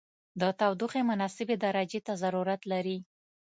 [0.39, 2.97] د تودوخې مناسبې درجې ته ضرورت لري.